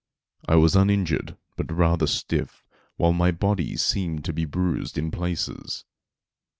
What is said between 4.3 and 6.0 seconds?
be bruised in places.